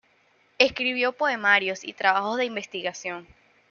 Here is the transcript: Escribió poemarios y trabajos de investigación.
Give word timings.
Escribió 0.57 1.11
poemarios 1.11 1.83
y 1.83 1.93
trabajos 1.93 2.37
de 2.37 2.45
investigación. 2.45 3.27